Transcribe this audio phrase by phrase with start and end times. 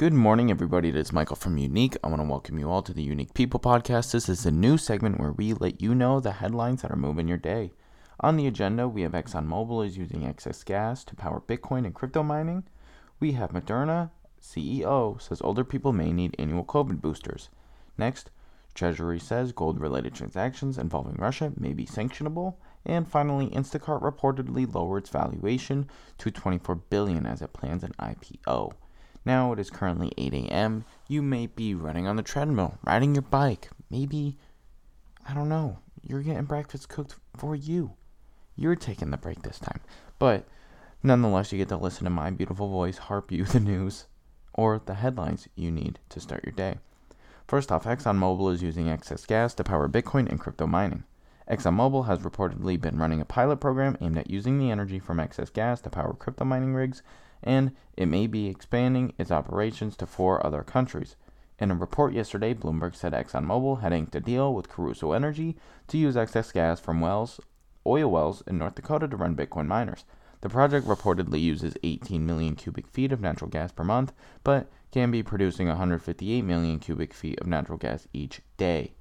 [0.00, 0.88] Good morning, everybody.
[0.88, 1.98] It is Michael from Uniic.
[2.02, 4.12] I want to welcome you all to the Uniic People Podcast.
[4.12, 7.28] This is a new segment where we let you know the headlines that are moving
[7.28, 7.72] your day.
[8.20, 12.22] On the agenda, we have ExxonMobil is using excess gas to power Bitcoin and crypto
[12.22, 12.64] mining.
[13.20, 14.08] We have Moderna
[14.40, 17.50] CEO says older people may need annual COVID boosters.
[17.98, 18.30] Next,
[18.72, 22.54] Treasury says gold related transactions involving Russia may be sanctionable.
[22.86, 28.72] And finally, Instacart reportedly lowered its valuation to 24 billion as it plans an IPO.
[29.24, 30.84] Now it is currently 8 a.m.
[31.08, 33.70] You may be running on the treadmill, riding your bike.
[33.90, 34.38] Maybe,
[35.28, 37.92] I don't know, you're getting breakfast cooked for you.
[38.56, 39.80] You're taking the break this time.
[40.18, 40.46] But
[41.02, 44.06] nonetheless, you get to listen to my beautiful voice harp you the news
[44.54, 46.78] or the headlines you need to start your day.
[47.46, 51.04] First off, ExxonMobil is using excess gas to power Bitcoin and crypto mining.
[51.50, 55.50] ExxonMobil has reportedly been running a pilot program aimed at using the energy from excess
[55.50, 57.02] gas to power crypto mining rigs
[57.42, 61.16] and it may be expanding its operations to four other countries.
[61.58, 65.56] In a report yesterday, Bloomberg said ExxonMobil had inked a deal with Crusoe Energy
[65.88, 67.40] to use excess gas from wells,
[67.86, 70.04] oil wells in North Dakota to run Bitcoin miners.
[70.40, 75.10] The project reportedly uses 18 million cubic feet of natural gas per month, but can
[75.10, 78.94] be producing 158 million cubic feet of natural gas each day.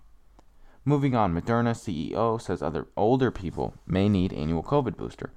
[0.83, 5.31] Moving on, Moderna CEO says other older people may need annual COVID booster.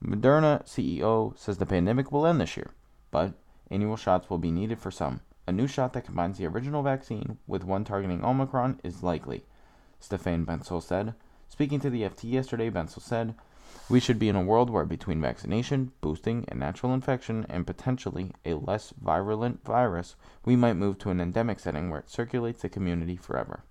[0.00, 2.70] Moderna CEO says the pandemic will end this year,
[3.10, 3.34] but
[3.72, 5.20] annual shots will be needed for some.
[5.48, 9.44] A new shot that combines the original vaccine with one targeting Omicron is likely,
[10.00, 11.14] Stéphane Bancel said.
[11.48, 13.34] Speaking to the FT yesterday, Bancel said,
[13.90, 18.30] We should be in a world where between vaccination, boosting, and natural infection, and potentially
[18.44, 22.68] a less virulent virus, we might move to an endemic setting where it circulates the
[22.68, 23.64] community forever.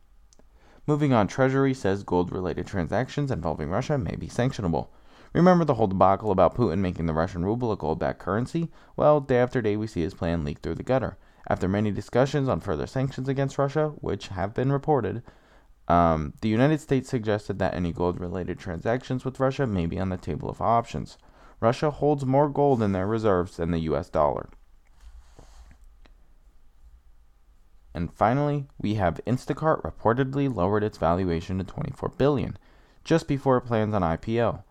[0.85, 4.89] Moving on, Treasury says gold related transactions involving Russia may be sanctionable.
[5.31, 8.69] Remember the whole debacle about Putin making the Russian ruble a gold backed currency?
[8.97, 11.17] Well, day after day we see his plan leak through the gutter.
[11.47, 15.23] After many discussions on further sanctions against Russia, which have been reported,
[15.87, 20.09] um, the United States suggested that any gold related transactions with Russia may be on
[20.09, 21.17] the table of options.
[21.61, 24.49] Russia holds more gold in their reserves than the US dollar.
[27.93, 32.57] And finally, we have Instacart reportedly lowered its valuation to 24 billion
[33.03, 34.63] just before it plans on IPO.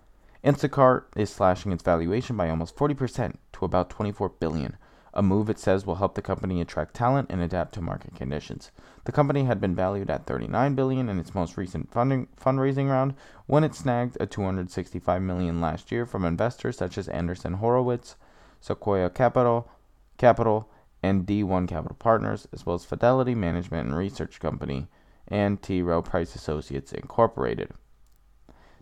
[0.45, 4.77] Instacart is slashing its valuation by almost 40% to about 24 billion,
[5.15, 8.73] a move it says will help the company attract talent and adapt to market conditions.
[9.05, 13.15] The company had been valued at 39 billion in its most recent funding, fundraising round
[13.47, 18.17] when it snagged a 265 million last year from investors such as Andreessen Horowitz,
[18.61, 19.69] Sequoia Capital,
[20.17, 20.69] Capital,
[21.03, 24.89] and D1 Capital Partners, as well as Fidelity Management and Research Company
[25.29, 25.83] and T.
[25.83, 27.71] Rowe Price Associates Incorporated.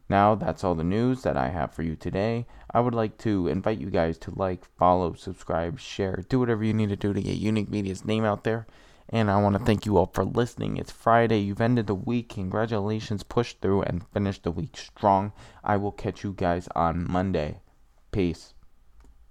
[0.09, 2.47] Now, that's all the news that I have for you today.
[2.75, 6.75] I would like to invite you guys to like, follow, subscribe, share, do whatever you
[6.75, 8.67] need to do to get Uniic Media's name out there.
[9.09, 10.77] And I want to thank you all for listening.
[10.77, 11.39] It's Friday.
[11.39, 12.29] You've ended the week.
[12.31, 13.23] Congratulations.
[13.23, 15.33] Push through and finish the week strong.
[15.65, 17.61] I will catch you guys on Monday.
[18.13, 18.55] Peace.